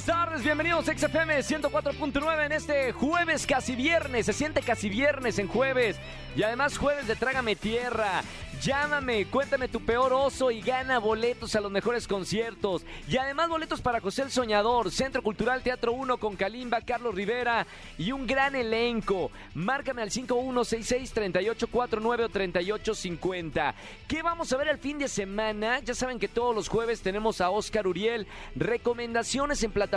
Buenas 0.00 0.18
tardes, 0.18 0.42
bienvenidos 0.42 0.88
a 0.88 0.96
XFM 0.96 1.40
104.9 1.40 2.46
en 2.46 2.52
este 2.52 2.92
jueves 2.92 3.46
casi 3.46 3.76
viernes. 3.76 4.24
Se 4.24 4.32
siente 4.32 4.62
casi 4.62 4.88
viernes 4.88 5.38
en 5.38 5.46
jueves. 5.46 5.98
Y 6.34 6.42
además 6.42 6.78
jueves 6.78 7.06
de 7.06 7.16
Trágame 7.16 7.54
Tierra. 7.54 8.22
Llámame, 8.62 9.26
cuéntame 9.26 9.68
tu 9.68 9.80
peor 9.80 10.12
oso 10.12 10.50
y 10.50 10.60
gana 10.60 10.98
boletos 10.98 11.54
a 11.54 11.60
los 11.60 11.72
mejores 11.72 12.06
conciertos. 12.06 12.84
Y 13.08 13.16
además 13.16 13.48
boletos 13.48 13.80
para 13.80 14.00
José 14.00 14.20
el 14.22 14.30
Soñador, 14.30 14.90
Centro 14.90 15.22
Cultural 15.22 15.62
Teatro 15.62 15.92
1 15.92 16.18
con 16.18 16.36
Kalimba, 16.36 16.82
Carlos 16.82 17.14
Rivera 17.14 17.66
y 17.98 18.12
un 18.12 18.26
gran 18.26 18.54
elenco. 18.54 19.30
Márcame 19.54 20.02
al 20.02 20.10
5166-3849 20.10 22.24
o 22.24 22.28
3850. 22.28 23.74
¿Qué 24.06 24.22
vamos 24.22 24.52
a 24.52 24.58
ver 24.58 24.68
el 24.68 24.78
fin 24.78 24.98
de 24.98 25.08
semana? 25.08 25.80
Ya 25.80 25.94
saben 25.94 26.18
que 26.18 26.28
todos 26.28 26.54
los 26.54 26.68
jueves 26.68 27.00
tenemos 27.00 27.40
a 27.40 27.48
Oscar 27.50 27.86
Uriel. 27.86 28.26
Recomendaciones 28.54 29.62
en 29.62 29.72
plataformas 29.72 29.89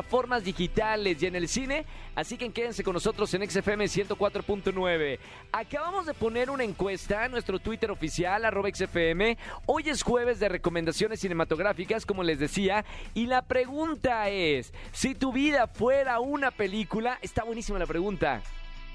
digitales 0.44 1.22
y 1.22 1.26
en 1.26 1.36
el 1.36 1.48
cine. 1.48 1.86
Así 2.16 2.38
que 2.38 2.52
quédense 2.52 2.84
con 2.84 2.94
nosotros 2.94 3.34
en 3.34 3.50
XFM 3.50 3.86
104.9. 3.86 5.20
Acabamos 5.52 6.06
de 6.06 6.14
poner 6.14 6.50
una 6.50 6.64
encuesta 6.64 7.26
en 7.26 7.32
nuestro 7.32 7.60
Twitter 7.60 7.92
oficial 7.92 8.46
arroba 8.46 8.70
XFM. 8.74 9.38
Hoy 9.66 9.84
es 9.90 10.04
jueves 10.04 10.40
de 10.40 10.50
recomendaciones 10.50 11.20
cinematográficas, 11.20 12.06
como 12.06 12.24
les 12.24 12.40
decía, 12.40 12.86
y 13.14 13.26
la 13.26 13.42
pregunta 13.42 14.30
es, 14.30 14.74
si 14.92 15.16
tu 15.16 15.32
vida 15.32 15.68
fuera 15.68 16.20
una 16.20 16.52
película, 16.52 17.20
está 17.22 17.44
buenísima 17.44 17.80
la 17.80 17.86
pregunta. 17.86 18.42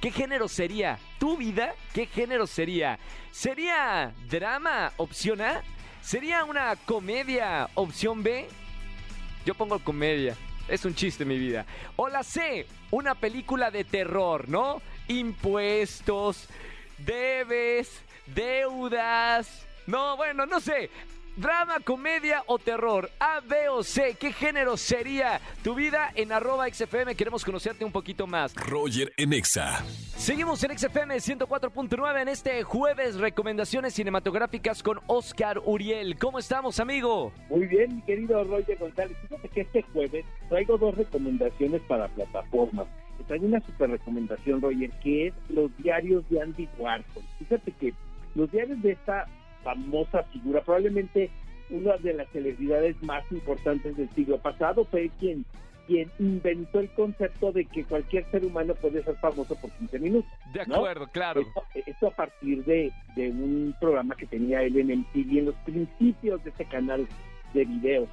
¿Qué 0.00 0.12
género 0.12 0.46
sería? 0.46 0.98
¿Tu 1.18 1.36
vida? 1.36 1.74
¿Qué 1.92 2.06
género 2.06 2.46
sería? 2.46 2.98
¿Sería 3.32 4.14
drama, 4.30 4.92
opción 4.96 5.40
A? 5.40 5.62
¿Sería 6.00 6.44
una 6.44 6.76
comedia, 6.76 7.68
opción 7.74 8.22
B? 8.22 8.48
Yo 9.44 9.54
pongo 9.54 9.78
comedia. 9.80 10.36
Es 10.68 10.84
un 10.84 10.94
chiste 10.94 11.24
mi 11.24 11.38
vida. 11.38 11.64
O 11.96 12.08
la 12.08 12.22
C, 12.22 12.66
una 12.90 13.14
película 13.14 13.70
de 13.70 13.84
terror, 13.84 14.48
¿no? 14.48 14.82
Impuestos, 15.08 16.46
debes, 16.98 18.02
deudas. 18.26 19.66
No, 19.86 20.16
bueno, 20.16 20.44
no 20.44 20.60
sé. 20.60 20.90
Drama, 21.38 21.78
comedia 21.84 22.42
o 22.46 22.58
terror. 22.58 23.08
A, 23.20 23.38
B 23.38 23.68
o 23.68 23.84
C. 23.84 24.16
¿Qué 24.18 24.32
género 24.32 24.76
sería 24.76 25.40
tu 25.62 25.76
vida 25.76 26.10
en 26.16 26.32
arroba 26.32 26.68
XFM? 26.68 27.14
Queremos 27.14 27.44
conocerte 27.44 27.84
un 27.84 27.92
poquito 27.92 28.26
más. 28.26 28.56
Roger 28.56 29.12
en 29.16 29.32
Exa. 29.32 29.84
Seguimos 30.16 30.64
en 30.64 30.76
XFM 30.76 31.14
104.9 31.14 32.22
en 32.22 32.26
este 32.26 32.64
jueves. 32.64 33.20
Recomendaciones 33.20 33.94
cinematográficas 33.94 34.82
con 34.82 34.98
Oscar 35.06 35.60
Uriel. 35.64 36.18
¿Cómo 36.18 36.40
estamos, 36.40 36.80
amigo? 36.80 37.30
Muy 37.50 37.68
bien, 37.68 37.94
mi 37.94 38.02
querido 38.02 38.42
Roger 38.42 38.76
González. 38.76 39.16
Fíjate 39.22 39.48
que 39.48 39.60
este 39.60 39.82
jueves 39.92 40.24
traigo 40.48 40.76
dos 40.76 40.96
recomendaciones 40.96 41.80
para 41.82 42.08
plataformas. 42.08 42.88
Traigo 43.28 43.46
una 43.46 43.60
super 43.60 43.90
recomendación, 43.90 44.60
Roger, 44.60 44.90
que 45.04 45.28
es 45.28 45.34
los 45.50 45.70
diarios 45.76 46.28
de 46.30 46.42
Andy 46.42 46.68
Warhol. 46.78 47.22
Fíjate 47.38 47.70
que 47.78 47.94
los 48.34 48.50
diarios 48.50 48.82
de 48.82 48.92
esta 48.92 49.26
famosa 49.68 50.22
figura, 50.24 50.62
probablemente 50.62 51.30
una 51.70 51.96
de 51.98 52.14
las 52.14 52.28
celebridades 52.30 53.00
más 53.02 53.22
importantes 53.30 53.96
del 53.96 54.08
siglo 54.10 54.38
pasado, 54.38 54.86
fue 54.86 55.10
quien, 55.20 55.44
quien 55.86 56.10
inventó 56.18 56.80
el 56.80 56.88
concepto 56.90 57.52
de 57.52 57.66
que 57.66 57.84
cualquier 57.84 58.24
ser 58.30 58.46
humano 58.46 58.74
puede 58.74 59.02
ser 59.02 59.16
famoso 59.16 59.54
por 59.56 59.70
15 59.72 59.98
minutos. 59.98 60.30
De 60.54 60.62
acuerdo, 60.62 61.06
claro. 61.08 61.42
Esto, 61.42 61.62
esto, 61.86 62.06
a 62.06 62.10
partir 62.12 62.64
de, 62.64 62.90
de, 63.14 63.28
un 63.28 63.74
programa 63.78 64.14
que 64.16 64.24
tenía 64.24 64.62
él 64.62 64.78
en 64.78 65.00
MTV 65.00 65.38
en 65.38 65.44
los 65.46 65.54
principios 65.56 66.42
de 66.44 66.50
ese 66.50 66.64
canal 66.64 67.06
de 67.52 67.64
videos 67.66 68.08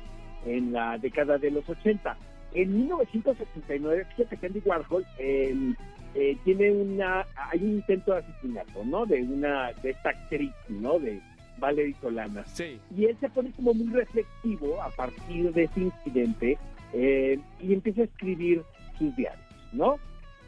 en 0.45 0.73
la 0.73 0.98
década 0.98 1.38
de 1.38 1.52
los 1.52 1.67
80. 1.70 2.17
En 2.54 2.77
1969, 2.77 4.05
fíjate 4.15 4.38
que 4.38 4.45
Andy 4.45 4.61
Warhol 4.65 5.05
eh, 5.20 5.73
eh, 6.15 6.38
tiene 6.44 6.71
una, 6.71 7.26
hay 7.52 7.60
un 7.61 7.71
intento 7.76 8.14
de 8.14 8.20
asesinato, 8.20 8.83
¿no? 8.86 9.05
De 9.05 9.21
una, 9.21 9.71
de 9.82 9.92
esta 9.92 10.10
actriz, 10.10 10.52
¿no? 10.70 10.99
De 10.99 11.21
Valerie 11.58 11.95
Solana. 12.02 12.45
Sí. 12.45 12.80
Y 12.95 13.05
él 13.05 13.17
se 13.20 13.30
pone 13.30 13.52
como 13.52 13.73
muy 13.73 13.88
reflexivo 13.93 14.82
a 14.82 14.89
partir 14.89 15.52
de 15.54 15.64
ese 15.64 15.82
incidente 15.82 16.58
eh, 16.93 17.39
y 17.61 17.73
empieza 17.73 18.02
a 18.02 18.05
escribir 18.05 18.64
sus 18.98 19.16
diarios, 19.16 19.45
¿no? 19.73 19.98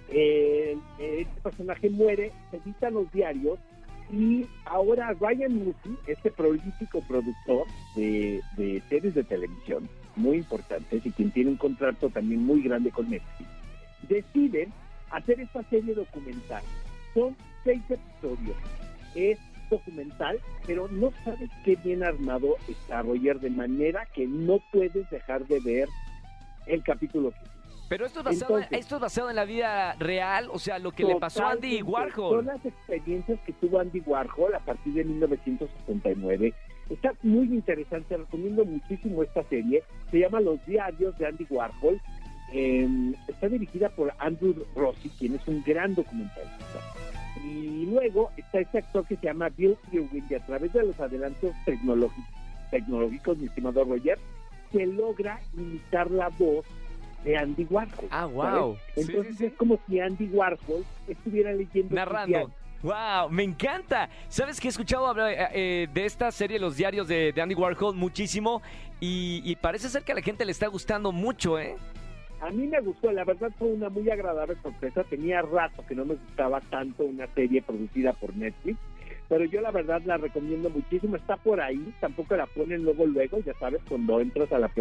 Eh, 0.09 0.77
este 0.99 1.41
personaje 1.41 1.89
muere, 1.89 2.31
se 2.49 2.57
edita 2.57 2.89
los 2.89 3.11
diarios 3.11 3.59
y 4.11 4.45
ahora 4.65 5.13
Ryan 5.19 5.53
Murphy, 5.53 5.97
este 6.07 6.31
prolífico 6.31 7.01
productor 7.07 7.67
de, 7.95 8.41
de 8.55 8.81
series 8.87 9.15
de 9.15 9.23
televisión 9.23 9.89
muy 10.15 10.37
importantes 10.37 11.05
y 11.05 11.11
quien 11.11 11.31
tiene 11.31 11.51
un 11.51 11.57
contrato 11.57 12.09
también 12.09 12.45
muy 12.45 12.61
grande 12.61 12.89
con 12.91 13.09
Netflix, 13.09 13.49
deciden 14.07 14.71
hacer 15.11 15.39
esta 15.39 15.63
serie 15.63 15.93
documental. 15.93 16.63
Son 17.13 17.35
seis 17.63 17.81
episodios. 17.89 18.55
Es 19.15 19.37
documental, 19.69 20.39
pero 20.65 20.87
no 20.89 21.11
sabes 21.23 21.49
qué 21.63 21.75
bien 21.77 22.03
armado 22.03 22.55
está 22.67 23.01
Roger, 23.01 23.39
de 23.39 23.49
manera 23.49 24.05
que 24.13 24.27
no 24.27 24.59
puedes 24.71 25.09
dejar 25.09 25.45
de 25.47 25.59
ver 25.59 25.89
el 26.65 26.83
capítulo 26.83 27.31
que 27.31 27.57
pero 27.89 28.05
esto 28.05 28.19
es, 28.19 28.25
basado, 28.25 28.57
Entonces, 28.57 28.79
esto 28.79 28.95
es 28.95 29.01
basado 29.01 29.29
en 29.29 29.35
la 29.35 29.45
vida 29.45 29.93
real, 29.93 30.49
o 30.51 30.59
sea, 30.59 30.77
lo 30.77 30.91
que 30.91 31.05
le 31.05 31.15
pasó 31.15 31.45
a 31.45 31.51
Andy 31.51 31.81
Warhol. 31.81 32.37
Son 32.37 32.45
las 32.45 32.65
experiencias 32.65 33.39
que 33.45 33.53
tuvo 33.53 33.79
Andy 33.79 34.01
Warhol 34.05 34.53
a 34.55 34.59
partir 34.59 34.93
de 34.93 35.05
1969. 35.05 36.53
Está 36.89 37.13
muy 37.23 37.45
interesante, 37.45 38.17
recomiendo 38.17 38.65
muchísimo 38.65 39.23
esta 39.23 39.43
serie. 39.43 39.83
Se 40.11 40.19
llama 40.19 40.41
Los 40.41 40.63
Diarios 40.65 41.17
de 41.17 41.27
Andy 41.27 41.47
Warhol. 41.49 42.01
Eh, 42.53 43.13
está 43.27 43.47
dirigida 43.47 43.89
por 43.89 44.13
Andrew 44.19 44.65
Rossi, 44.75 45.09
quien 45.17 45.35
es 45.35 45.47
un 45.47 45.63
gran 45.63 45.95
documentalista. 45.95 46.79
Y 47.43 47.85
luego 47.85 48.31
está 48.37 48.59
este 48.59 48.79
actor 48.79 49.05
que 49.05 49.15
se 49.15 49.25
llama 49.25 49.49
Bill 49.49 49.77
Irwin, 49.91 50.25
y 50.29 50.33
a 50.33 50.45
través 50.45 50.73
de 50.73 50.83
los 50.83 50.99
adelantos 50.99 51.51
tecnológicos, 51.65 52.25
tecnológicos 52.71 53.37
mi 53.37 53.47
estimado 53.47 53.83
Roger, 53.83 54.19
se 54.71 54.85
logra 54.85 55.39
imitar 55.53 56.11
la 56.11 56.29
voz 56.29 56.65
de 57.23 57.37
Andy 57.37 57.65
Warhol. 57.69 58.07
Ah, 58.11 58.25
wow. 58.25 58.43
¿sabes? 58.43 58.79
Entonces 58.95 59.25
sí, 59.25 59.31
sí, 59.31 59.37
sí. 59.37 59.45
es 59.45 59.53
como 59.53 59.79
si 59.87 59.99
Andy 59.99 60.25
Warhol 60.27 60.85
estuviera 61.07 61.51
leyendo. 61.51 61.95
Narrando. 61.95 62.51
¡Wow! 62.83 63.29
Me 63.31 63.43
encanta. 63.43 64.09
¿Sabes 64.29 64.59
que 64.59 64.67
he 64.67 64.69
escuchado 64.69 65.07
hablar 65.07 65.31
eh, 65.53 65.87
de 65.91 66.05
esta 66.05 66.31
serie, 66.31 66.59
Los 66.59 66.77
Diarios 66.77 67.07
de, 67.07 67.33
de 67.33 67.41
Andy 67.41 67.55
Warhol, 67.55 67.95
muchísimo? 67.95 68.61
Y, 68.99 69.41
y, 69.43 69.55
parece 69.55 69.89
ser 69.89 70.03
que 70.03 70.11
a 70.11 70.15
la 70.15 70.21
gente 70.21 70.45
le 70.45 70.51
está 70.51 70.67
gustando 70.67 71.11
mucho, 71.11 71.59
¿eh? 71.59 71.75
A 72.41 72.51
mí 72.51 72.67
me 72.67 72.79
gustó, 72.81 73.11
la 73.11 73.23
verdad 73.25 73.51
fue 73.57 73.67
una 73.69 73.89
muy 73.89 74.09
agradable 74.09 74.55
sorpresa. 74.61 75.03
Tenía 75.03 75.41
rato 75.41 75.83
que 75.87 75.95
no 75.95 76.05
me 76.05 76.15
gustaba 76.15 76.61
tanto 76.61 77.03
una 77.03 77.27
serie 77.33 77.61
producida 77.61 78.13
por 78.13 78.35
Netflix, 78.35 78.77
pero 79.27 79.43
yo 79.45 79.61
la 79.61 79.71
verdad 79.71 80.01
la 80.05 80.17
recomiendo 80.17 80.69
muchísimo. 80.69 81.15
Está 81.15 81.37
por 81.37 81.59
ahí, 81.59 81.93
tampoco 81.99 82.35
la 82.35 82.45
ponen 82.45 82.83
luego, 82.83 83.05
luego, 83.05 83.39
ya 83.39 83.53
sabes, 83.55 83.81
cuando 83.89 84.19
entras 84.21 84.51
a 84.51 84.59
la, 84.59 84.71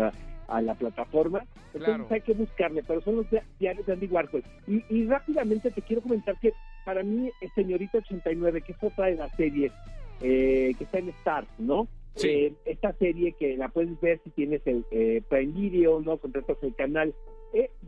a 0.49 0.63
la 0.63 0.75
plataforma. 0.75 1.45
Entonces 1.73 1.85
Claro. 1.87 2.07
hay 2.11 2.21
que 2.21 2.35
buscarle, 2.35 2.83
pero 2.87 3.01
son 3.01 3.17
los 3.17 3.27
diarios 3.59 3.87
de 3.87 3.93
Andy 3.95 4.07
Warhol. 4.07 4.45
Y, 4.67 4.85
y 4.91 5.07
rápidamente 5.07 5.71
te 5.71 5.83
quiero 5.83 6.03
comentar 6.03 6.39
que 6.41 6.53
para 6.85 7.03
mí, 7.03 7.31
Señorita 7.55 7.99
89, 7.99 8.61
que 8.63 8.73
es 8.73 8.79
otra 8.83 9.07
de 9.07 9.17
las 9.17 9.35
series 9.37 9.73
eh, 10.21 10.73
que 10.79 10.85
está 10.85 10.99
en 10.99 11.09
Stars, 11.09 11.49
¿no? 11.59 11.89
Sí. 12.15 12.29
Eh, 12.29 12.53
esta 12.65 12.93
serie 12.95 13.33
que 13.33 13.57
la 13.59 13.69
puedes 13.69 14.01
ver 14.01 14.21
si 14.25 14.31
tienes 14.31 14.63
el 14.67 14.87
eh, 14.91 15.23
Prime 15.29 15.53
Video, 15.53 16.01
¿no? 16.01 16.17
Contratas 16.17 16.57
el 16.63 16.75
canal. 16.75 17.15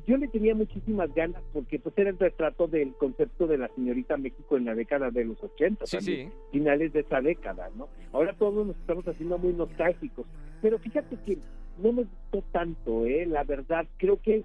Yo 0.08 0.16
le 0.16 0.26
tenía 0.28 0.54
muchísimas 0.54 1.14
ganas 1.14 1.42
porque 1.52 1.78
pues 1.78 1.96
era 1.98 2.08
el 2.08 2.19
retrato 2.19 2.66
del 2.66 2.94
concepto 2.94 3.46
de 3.46 3.58
la 3.58 3.69
señorita 3.74 4.16
México 4.16 4.56
en 4.56 4.64
la 4.64 4.74
década 4.74 5.10
de 5.10 5.24
los 5.26 5.42
80, 5.44 5.84
Sí, 5.84 5.96
también, 5.98 6.28
sí. 6.30 6.34
finales 6.50 6.92
de 6.94 7.00
esa 7.00 7.21
década, 7.21 7.68
¿no? 7.77 7.88
Ahora 8.12 8.33
todos 8.33 8.66
nos 8.66 8.77
estamos 8.77 9.06
haciendo 9.06 9.36
muy 9.36 9.53
nostálgicos, 9.53 10.24
pero 10.62 10.78
fíjate 10.78 11.16
que 11.27 11.36
no 11.83 11.92
me 11.92 12.04
gustó 12.04 12.42
tanto, 12.53 13.04
¿eh? 13.04 13.27
La 13.27 13.44
verdad, 13.44 13.86
creo 13.98 14.18
que 14.22 14.44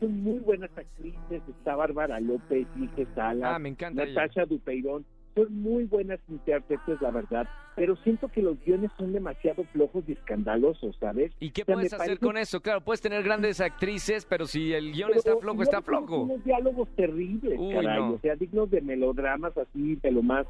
son 0.00 0.22
muy 0.22 0.38
buenas 0.38 0.70
actrices, 0.78 1.42
está 1.46 1.76
Bárbara 1.76 2.18
López, 2.18 2.66
Mije 2.76 3.06
Sala, 3.14 3.54
Ah, 3.54 3.58
me 3.58 3.68
encanta 3.68 4.04
ella. 4.04 4.14
Natasha 4.14 4.46
Dupeirón, 4.46 5.04
son 5.34 5.62
muy 5.62 5.84
buenas 5.84 6.20
intérpretes, 6.28 7.00
la 7.00 7.10
verdad, 7.10 7.48
pero 7.76 7.96
siento 7.96 8.28
que 8.28 8.42
los 8.42 8.58
guiones 8.64 8.90
son 8.98 9.12
demasiado 9.12 9.64
flojos 9.72 10.04
y 10.06 10.12
escandalosos, 10.12 10.96
¿sabes? 11.00 11.32
¿Y 11.40 11.50
qué 11.50 11.62
O 11.62 11.64
sea, 11.64 11.74
puedes 11.74 11.92
hacer 11.92 12.06
parece- 12.06 12.20
con 12.26 12.36
eso? 12.36 12.60
Claro, 12.60 12.80
puedes 12.82 13.00
tener 13.00 13.22
grandes 13.22 13.60
actrices, 13.60 14.26
pero 14.26 14.46
si 14.46 14.72
el 14.74 14.92
guion 14.92 15.08
Pero 15.08 15.18
está 15.18 15.36
flojo, 15.38 15.62
está 15.62 15.82
flojo. 15.82 16.22
Unos 16.22 16.44
diálogos 16.44 16.88
terribles, 16.96 17.58
Uy, 17.58 17.74
caray, 17.74 17.98
no. 17.98 18.12
o 18.14 18.18
sea, 18.18 18.34
dignos 18.36 18.70
de 18.70 18.80
melodramas 18.82 19.56
así, 19.56 19.96
de 19.96 20.10
lo 20.10 20.22
más 20.22 20.46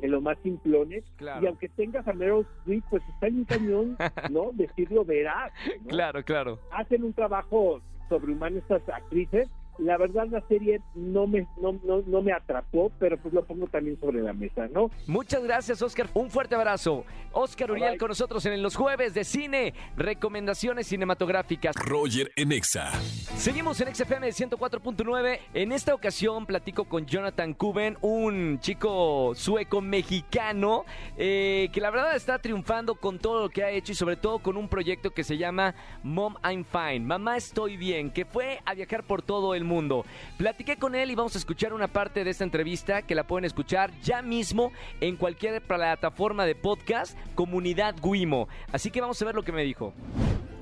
de 0.00 0.08
lo 0.08 0.20
más 0.20 0.36
simplones. 0.42 1.04
Claro. 1.16 1.42
Y 1.44 1.46
aunque 1.46 1.68
tengas 1.68 2.06
a 2.08 2.12
Meryl 2.12 2.44
Streep, 2.60 2.84
pues 2.90 3.02
está 3.14 3.28
en 3.28 3.36
un 3.38 3.44
cañón, 3.44 3.96
¿no? 4.30 4.50
Decirlo 4.52 5.04
verás. 5.04 5.52
¿no? 5.82 5.86
Claro, 5.88 6.22
claro. 6.24 6.58
Hacen 6.72 7.04
un 7.04 7.12
trabajo 7.12 7.80
sobrehumano 8.08 8.58
estas 8.58 8.86
actrices, 8.88 9.48
la 9.78 9.96
verdad 9.96 10.26
la 10.30 10.40
serie 10.48 10.80
no 10.94 11.26
me, 11.26 11.46
no, 11.60 11.78
no, 11.84 12.02
no 12.06 12.22
me 12.22 12.32
atrapó, 12.32 12.90
pero 12.98 13.18
pues 13.18 13.34
lo 13.34 13.44
pongo 13.44 13.66
también 13.66 13.98
sobre 14.00 14.22
la 14.22 14.32
mesa, 14.32 14.68
¿no? 14.68 14.90
Muchas 15.06 15.42
gracias, 15.42 15.82
Oscar. 15.82 16.08
Un 16.14 16.30
fuerte 16.30 16.54
abrazo. 16.54 17.04
Oscar 17.32 17.70
Uriel 17.70 17.90
Bye. 17.90 17.98
con 17.98 18.08
nosotros 18.08 18.44
en 18.46 18.62
los 18.62 18.76
jueves 18.76 19.14
de 19.14 19.24
cine, 19.24 19.74
recomendaciones 19.96 20.86
cinematográficas. 20.86 21.74
Roger 21.76 22.30
en 22.36 22.52
Exa. 22.52 22.92
Seguimos 23.36 23.80
en 23.80 23.94
XFM 23.94 24.28
104.9. 24.28 25.38
En 25.54 25.72
esta 25.72 25.94
ocasión 25.94 26.46
platico 26.46 26.84
con 26.84 27.06
Jonathan 27.06 27.54
Kuben, 27.54 27.98
un 28.00 28.60
chico 28.60 29.34
sueco 29.34 29.80
mexicano 29.80 30.84
eh, 31.16 31.68
que 31.72 31.80
la 31.80 31.90
verdad 31.90 32.14
está 32.14 32.38
triunfando 32.38 32.94
con 32.94 33.18
todo 33.18 33.42
lo 33.42 33.50
que 33.50 33.64
ha 33.64 33.70
hecho 33.70 33.92
y 33.92 33.94
sobre 33.94 34.16
todo 34.16 34.38
con 34.38 34.56
un 34.56 34.68
proyecto 34.68 35.10
que 35.10 35.24
se 35.24 35.36
llama 35.36 35.74
Mom 36.02 36.36
I'm 36.44 36.64
Fine, 36.64 37.00
Mamá 37.00 37.36
Estoy 37.36 37.76
Bien, 37.76 38.10
que 38.10 38.24
fue 38.24 38.60
a 38.64 38.74
viajar 38.74 39.04
por 39.04 39.22
todo 39.22 39.54
el 39.54 39.63
mundo. 39.64 40.04
Platiqué 40.36 40.76
con 40.76 40.94
él 40.94 41.10
y 41.10 41.14
vamos 41.14 41.34
a 41.34 41.38
escuchar 41.38 41.72
una 41.72 41.88
parte 41.88 42.22
de 42.22 42.30
esta 42.30 42.44
entrevista 42.44 43.02
que 43.02 43.14
la 43.14 43.26
pueden 43.26 43.44
escuchar 43.44 43.90
ya 44.02 44.22
mismo 44.22 44.72
en 45.00 45.16
cualquier 45.16 45.60
plataforma 45.62 46.46
de 46.46 46.54
podcast, 46.54 47.18
Comunidad 47.34 47.96
Guimo. 48.02 48.48
Así 48.72 48.90
que 48.90 49.00
vamos 49.00 49.20
a 49.20 49.24
ver 49.24 49.34
lo 49.34 49.42
que 49.42 49.52
me 49.52 49.64
dijo. 49.64 49.92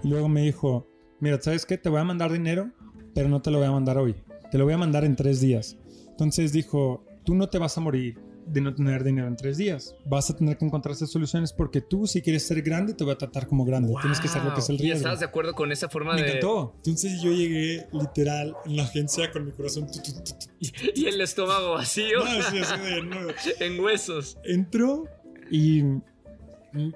Luego 0.02 0.28
me 0.28 0.42
dijo, 0.42 0.88
mira, 1.20 1.40
¿sabes 1.40 1.66
qué? 1.66 1.78
Te 1.78 1.88
voy 1.88 2.00
a 2.00 2.04
mandar 2.04 2.32
dinero, 2.32 2.70
pero 3.14 3.28
no 3.28 3.42
te 3.42 3.50
lo 3.50 3.58
voy 3.58 3.66
a 3.66 3.72
mandar 3.72 3.98
hoy. 3.98 4.16
Te 4.50 4.58
lo 4.58 4.64
voy 4.64 4.74
a 4.74 4.78
mandar 4.78 5.04
en 5.04 5.16
tres 5.16 5.40
días. 5.40 5.76
Entonces 6.08 6.52
dijo, 6.52 7.04
tú 7.24 7.34
no 7.34 7.48
te 7.48 7.58
vas 7.58 7.76
a 7.76 7.80
morir 7.80 8.18
de 8.46 8.60
no 8.60 8.74
tener 8.74 9.04
dinero 9.04 9.28
en 9.28 9.36
tres 9.36 9.56
días. 9.56 9.94
Vas 10.04 10.28
a 10.30 10.36
tener 10.36 10.58
que 10.58 10.64
encontrarse 10.64 11.06
soluciones 11.06 11.52
porque 11.52 11.80
tú, 11.80 12.06
si 12.06 12.20
quieres 12.22 12.46
ser 12.46 12.60
grande, 12.62 12.94
te 12.94 13.04
voy 13.04 13.12
a 13.12 13.18
tratar 13.18 13.46
como 13.46 13.64
grande. 13.64 13.92
Tienes 14.00 14.20
que 14.20 14.28
saber 14.28 14.48
lo 14.48 14.54
que 14.54 14.60
es 14.60 14.68
el 14.68 14.76
¿Y 14.76 14.78
riesgo. 14.78 14.96
estabas 14.98 15.20
de 15.20 15.26
acuerdo 15.26 15.54
con 15.54 15.70
esa 15.72 15.88
forma 15.88 16.14
Me 16.14 16.22
de...? 16.22 16.28
encantó. 16.28 16.74
Entonces 16.78 17.20
yo 17.22 17.30
llegué 17.32 17.86
literal 17.92 18.54
en 18.66 18.76
la 18.76 18.82
agencia 18.84 19.30
con 19.30 19.44
mi 19.46 19.52
corazón. 19.52 19.86
tu, 19.86 20.00
tu, 20.02 20.12
tu. 20.12 20.32
Y 20.94 21.06
el 21.06 21.20
estómago 21.20 21.72
vacío 21.72 22.24
No, 22.24 22.42
sí, 22.50 22.58
así 22.58 22.80
de, 22.80 23.02
no. 23.02 23.16
en 23.60 23.80
huesos. 23.80 24.36
Entró 24.44 25.04
y 25.50 25.82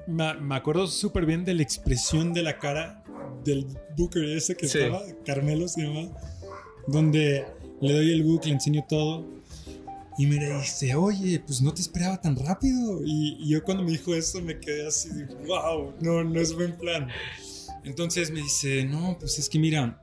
me, 0.06 0.34
me 0.40 0.54
acuerdo 0.56 0.87
súper 0.87 1.26
bien 1.26 1.44
de 1.44 1.54
la 1.54 1.62
expresión 1.62 2.32
de 2.32 2.43
la 2.43 2.58
cara 2.58 3.04
del 3.44 3.66
Booker 3.96 4.25
ese 4.25 4.56
que 4.56 4.66
Sí. 4.69 4.78
estaba, 4.78 5.02
Carmelo 5.25 5.69
se 5.69 5.82
llama, 5.82 6.08
donde 6.87 7.44
le 7.81 7.93
doy 7.93 8.12
el 8.12 8.22
book, 8.25 8.44
le 8.46 8.52
enseño 8.52 8.84
todo 8.88 9.25
y 10.18 10.26
me 10.26 10.38
dice, 10.38 10.94
oye, 10.94 11.40
pues 11.40 11.60
no 11.60 11.74
te 11.74 11.82
esperaba 11.82 12.20
tan 12.20 12.36
rápido. 12.36 13.02
Y, 13.04 13.36
y 13.40 13.48
yo 13.50 13.62
cuando 13.62 13.82
me 13.82 13.90
dijo 13.90 14.14
eso 14.14 14.40
me 14.40 14.58
quedé 14.58 14.86
así, 14.86 15.10
de, 15.10 15.26
wow, 15.46 15.94
no, 16.00 16.24
no 16.24 16.40
es 16.40 16.54
buen 16.54 16.76
plan. 16.76 17.08
Entonces 17.84 18.30
me 18.30 18.40
dice, 18.40 18.84
no, 18.84 19.16
pues 19.18 19.38
es 19.38 19.48
que 19.48 19.58
mira, 19.58 20.02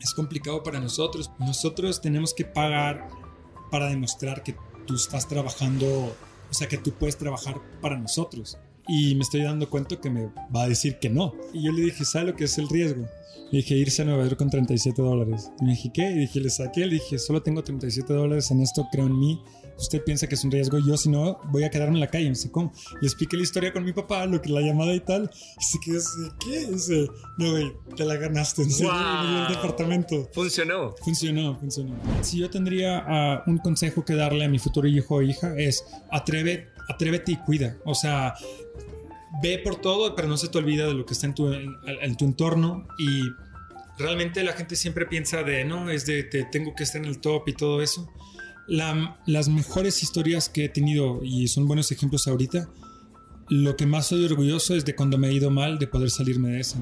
es 0.00 0.14
complicado 0.14 0.62
para 0.62 0.80
nosotros. 0.80 1.30
Nosotros 1.38 2.00
tenemos 2.00 2.32
que 2.32 2.44
pagar 2.44 3.08
para 3.70 3.88
demostrar 3.88 4.42
que 4.42 4.56
tú 4.86 4.94
estás 4.94 5.28
trabajando, 5.28 6.16
o 6.50 6.54
sea, 6.54 6.68
que 6.68 6.78
tú 6.78 6.92
puedes 6.92 7.16
trabajar 7.16 7.60
para 7.80 7.98
nosotros. 7.98 8.56
Y 8.88 9.14
me 9.14 9.22
estoy 9.22 9.42
dando 9.42 9.68
cuenta 9.68 10.00
que 10.00 10.10
me 10.10 10.26
va 10.54 10.62
a 10.62 10.68
decir 10.68 10.98
que 10.98 11.10
no. 11.10 11.34
Y 11.52 11.64
yo 11.64 11.72
le 11.72 11.82
dije, 11.82 12.04
¿sabe 12.04 12.26
lo 12.26 12.36
que 12.36 12.44
es 12.44 12.56
el 12.58 12.68
riesgo? 12.68 13.06
Dije, 13.52 13.74
irse 13.74 14.02
a 14.02 14.04
Nueva 14.04 14.22
York 14.24 14.36
con 14.36 14.48
37 14.48 15.02
dólares. 15.02 15.50
Y 15.60 15.64
me 15.64 15.70
dije, 15.72 15.90
¿qué? 15.92 16.08
Y 16.10 16.18
dije, 16.20 16.38
le 16.40 16.50
saqué, 16.50 16.86
le 16.86 16.94
dije, 16.94 17.18
solo 17.18 17.42
tengo 17.42 17.64
37 17.64 18.12
dólares 18.12 18.50
en 18.52 18.60
esto, 18.60 18.86
creo 18.92 19.06
en 19.06 19.18
mí. 19.18 19.42
Usted 19.76 20.04
piensa 20.04 20.28
que 20.28 20.34
es 20.34 20.44
un 20.44 20.50
riesgo, 20.50 20.78
yo 20.78 20.96
si 20.96 21.08
no, 21.08 21.40
voy 21.50 21.64
a 21.64 21.70
quedarme 21.70 21.94
en 21.94 22.00
la 22.00 22.06
calle, 22.06 22.28
no 22.28 22.34
sé 22.34 22.50
cómo. 22.50 22.70
Le 23.00 23.06
expliqué 23.06 23.36
la 23.36 23.42
historia 23.42 23.72
con 23.72 23.82
mi 23.82 23.92
papá, 23.92 24.26
lo 24.26 24.40
que 24.40 24.50
la 24.50 24.60
llamada 24.60 24.94
y 24.94 25.00
tal. 25.00 25.30
Y 25.58 25.64
se 25.64 25.78
quedó 25.84 25.98
así, 25.98 26.18
¿qué? 26.38 26.66
Dice, 26.72 27.08
no, 27.38 27.50
güey, 27.50 27.72
te 27.96 28.04
la 28.04 28.16
ganaste, 28.16 28.62
en 28.62 28.70
serio, 28.70 28.92
Wow. 28.92 29.24
me 29.24 29.46
el 29.46 29.54
departamento. 29.54 30.28
Funcionó. 30.32 30.94
Funcionó, 31.02 31.58
funcionó. 31.58 31.94
Si 32.20 32.38
yo 32.38 32.50
tendría 32.50 33.02
ah, 33.06 33.42
un 33.46 33.58
consejo 33.58 34.04
que 34.04 34.14
darle 34.14 34.44
a 34.44 34.48
mi 34.48 34.58
futuro 34.58 34.86
hijo 34.86 35.16
o 35.16 35.22
hija 35.22 35.54
es 35.56 35.84
atreve, 36.10 36.68
atrévete 36.88 37.32
y 37.32 37.36
cuida. 37.36 37.76
O 37.84 37.94
sea, 37.94 38.34
ve 39.42 39.58
por 39.58 39.76
todo, 39.76 40.14
pero 40.16 40.28
no 40.28 40.36
se 40.36 40.48
te 40.48 40.58
olvida 40.58 40.86
de 40.86 40.94
lo 40.94 41.06
que 41.06 41.14
está 41.14 41.26
en 41.26 41.34
tu, 41.34 41.52
en, 41.52 41.76
en 42.02 42.16
tu 42.16 42.24
entorno 42.24 42.86
y 42.98 43.22
realmente 43.98 44.42
la 44.42 44.52
gente 44.52 44.76
siempre 44.76 45.06
piensa 45.06 45.42
de, 45.42 45.64
no, 45.64 45.90
es 45.90 46.06
de, 46.06 46.22
te 46.24 46.44
tengo 46.44 46.74
que 46.74 46.82
estar 46.84 47.00
en 47.02 47.08
el 47.08 47.18
top 47.20 47.48
y 47.48 47.52
todo 47.54 47.82
eso. 47.82 48.08
La- 48.66 49.18
las 49.26 49.48
mejores 49.48 50.02
historias 50.02 50.48
que 50.48 50.64
he 50.66 50.68
tenido, 50.68 51.20
y 51.24 51.48
son 51.48 51.66
buenos 51.66 51.90
ejemplos 51.92 52.26
ahorita, 52.28 52.68
lo 53.50 53.76
que 53.76 53.84
más 53.84 54.06
soy 54.06 54.24
orgulloso 54.24 54.76
es 54.76 54.84
de 54.84 54.94
cuando 54.94 55.18
me 55.18 55.28
he 55.28 55.32
ido 55.32 55.50
mal, 55.50 55.78
de 55.78 55.88
poder 55.88 56.08
salirme 56.10 56.50
de 56.50 56.60
eso. 56.60 56.78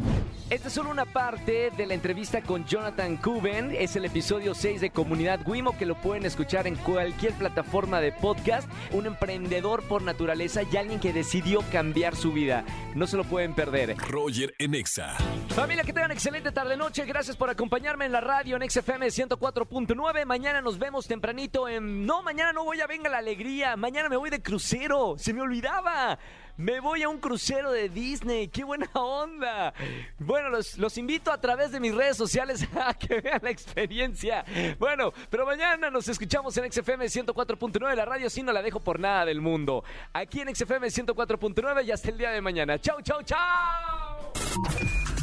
Esta 0.51 0.69
es 0.69 0.75
solo 0.75 0.91
una 0.91 1.07
parte 1.07 1.73
de 1.77 1.87
la 1.87 1.95
entrevista 1.95 2.43
con 2.43 2.67
Jonathan 2.67 3.17
Kuben. 3.17 3.75
Es 3.75 3.97
el 3.97 4.05
episodio 4.05 4.55
6 4.55 4.83
de 4.83 4.91
Comunidad 4.91 5.41
Wimo 5.47 5.77
que 5.79 5.87
lo 5.87 6.01
pueden 6.01 6.27
escuchar 6.27 6.67
en 6.67 6.77
cualquier 6.77 7.33
plataforma 7.33 8.03
de 8.03 8.13
podcast. 8.13 8.69
Un 8.93 9.07
emprendedor 9.07 9.83
por 9.85 10.03
naturaleza 10.03 10.61
y 10.71 10.77
alguien 10.77 11.01
que 11.01 11.15
decidió 11.15 11.65
cambiar 11.73 12.15
su 12.15 12.33
vida. 12.33 12.65
No 12.95 13.07
se 13.07 13.17
lo 13.17 13.25
pueden 13.25 13.55
perder. 13.55 13.97
Roger 13.97 14.55
en 14.59 14.75
Exa. 14.75 15.17
Familia, 15.59 15.83
que 15.83 15.93
tengan 15.93 16.13
excelente 16.13 16.53
tarde-noche. 16.53 17.05
Gracias 17.05 17.37
por 17.37 17.51
acompañarme 17.51 18.05
en 18.05 18.13
la 18.13 18.21
radio 18.21 18.55
en 18.55 18.71
XFM 18.71 19.09
104.9. 19.09 20.25
Mañana 20.25 20.61
nos 20.61 20.79
vemos 20.79 21.09
tempranito 21.09 21.69
en... 21.69 22.07
No, 22.07 22.23
mañana 22.23 22.53
no 22.53 22.63
voy 22.63 22.81
a 22.81 22.87
Venga 22.87 23.09
la 23.09 23.19
Alegría. 23.19 23.77
Mañana 23.77 24.09
me 24.09 24.17
voy 24.17 24.31
de 24.31 24.41
crucero. 24.41 25.17
Se 25.19 25.35
me 25.35 25.41
olvidaba. 25.41 26.17
Me 26.57 26.79
voy 26.79 27.03
a 27.03 27.09
un 27.09 27.19
crucero 27.19 27.73
de 27.73 27.89
Disney. 27.89 28.47
¡Qué 28.47 28.63
buena 28.63 28.89
onda! 28.95 29.75
Bueno, 30.21 30.49
los, 30.49 30.79
los 30.79 30.97
invito 30.97 31.33
a 31.33 31.41
través 31.41 31.73
de 31.73 31.81
mis 31.81 31.93
redes 31.93 32.17
sociales 32.17 32.65
a 32.81 32.95
que 32.95 33.21
vean 33.21 33.41
la 33.43 33.51
experiencia. 33.51 34.45
Bueno, 34.79 35.13
pero 35.29 35.45
mañana 35.45 35.91
nos 35.91 36.07
escuchamos 36.07 36.57
en 36.57 36.71
XFM 36.71 37.07
104.9. 37.07 37.97
La 37.97 38.05
radio 38.05 38.31
sí 38.31 38.45
no 38.45 38.53
la 38.53 38.63
dejo 38.63 38.79
por 38.79 39.01
nada 39.01 39.25
del 39.25 39.41
mundo. 39.41 39.83
Aquí 40.13 40.41
en 40.41 40.55
XFM 40.55 40.87
104.9 40.87 41.85
y 41.85 41.91
hasta 41.91 42.11
el 42.11 42.19
día 42.19 42.31
de 42.31 42.41
mañana. 42.41 42.79
¡Chau, 42.79 43.03
chau, 43.03 43.25
chau! 43.25 45.08